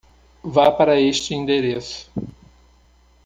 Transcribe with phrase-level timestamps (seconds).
[0.43, 2.11] Vá para este endereço.